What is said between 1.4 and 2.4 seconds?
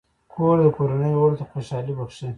خوشحالي بښي.